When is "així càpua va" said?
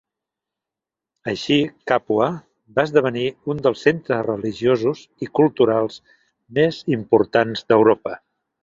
1.33-2.87